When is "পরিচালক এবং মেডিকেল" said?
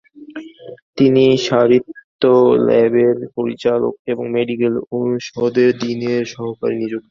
3.35-4.73